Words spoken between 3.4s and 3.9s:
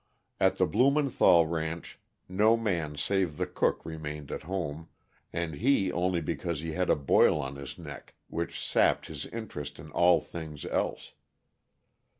cook